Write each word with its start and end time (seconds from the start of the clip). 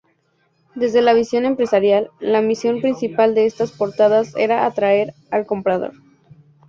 Desde 0.73 1.03
la 1.03 1.13
visión 1.13 1.45
empresarial, 1.45 2.09
la 2.19 2.41
misión 2.41 2.81
principal 2.81 3.35
de 3.35 3.45
estas 3.45 3.71
portadas 3.71 4.35
era 4.35 4.65
atraer 4.65 5.13
al 5.29 5.45
comprador. 5.45 5.91